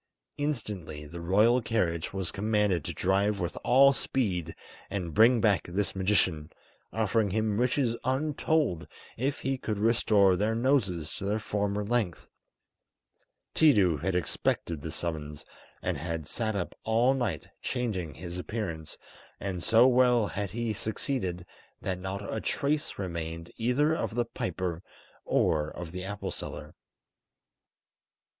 [0.39, 4.55] Instantly the royal carriage was commanded to drive with all speed
[4.89, 6.51] and bring back this magician,
[6.91, 12.27] offering him riches untold if he could restore their noses to their former length.
[13.53, 15.45] Tiidu had expected this summons,
[15.83, 18.97] and had sat up all night changing his appearance,
[19.39, 21.45] and so well had he succeeded
[21.79, 24.81] that not a trace remained either of the piper
[25.25, 26.73] or of the apple seller.